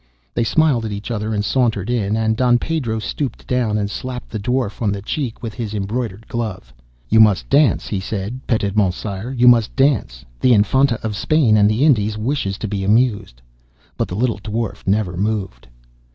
They 0.33 0.43
smiled 0.43 0.83
at 0.83 0.91
each 0.91 1.11
other, 1.11 1.31
and 1.31 1.45
sauntered 1.45 1.87
in, 1.87 2.17
and 2.17 2.35
Don 2.35 2.57
Pedro 2.57 2.97
stooped 2.97 3.45
down, 3.45 3.77
and 3.77 3.87
slapped 3.87 4.31
the 4.31 4.39
Dwarf 4.39 4.81
on 4.81 4.91
the 4.91 4.99
cheek 4.99 5.43
with 5.43 5.53
his 5.53 5.75
embroidered 5.75 6.27
glove. 6.27 6.73
'You 7.07 7.19
must 7.19 7.47
dance,' 7.51 7.85
he 7.87 7.99
said, 7.99 8.39
'petit 8.47 8.71
monsire. 8.73 9.29
You 9.31 9.47
must 9.47 9.75
dance. 9.75 10.25
The 10.39 10.53
Infanta 10.53 10.99
of 11.03 11.15
Spain 11.15 11.55
and 11.55 11.69
the 11.69 11.83
Indies 11.85 12.17
wishes 12.17 12.57
to 12.57 12.67
be 12.67 12.83
amused.' 12.83 13.43
But 13.95 14.07
the 14.07 14.15
little 14.15 14.39
Dwarf 14.39 14.87
never 14.87 15.15
moved. 15.15 15.67